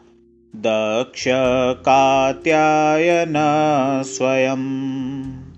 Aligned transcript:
दक्षकात्यायन 0.56 3.34
स्वयम् 4.06 5.49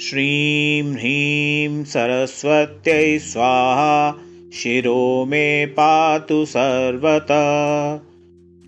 श्रीं 0.00 0.92
ह्रीं 0.92 1.84
सरस्वत्यै 1.84 3.18
स्वाहा 3.18 4.14
शिरो 4.52 5.26
मे 5.28 5.66
पातु 5.66 6.44
सर्वता। 6.44 8.00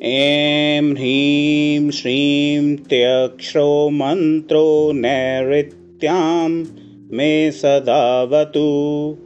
ऐं 0.03 0.91
ह्रीं 0.91 1.91
श्रीं 1.91 2.75
त्यक्षरो 2.75 3.89
मन्त्रो 3.89 4.91
नैऋत्याम् 4.95 6.80
मे 7.13 7.51
सदावतु। 7.51 9.17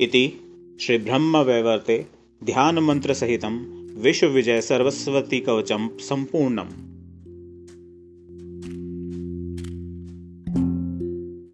इति 0.00 0.32
श्रीब्रह्मवैवर्ते 0.80 2.06
ध्यानमन्त्रसहितं 2.44 3.52
विश्वविजयसरस्वतीकवचं 4.02 5.88
सम्पूर्णम् 5.98 6.95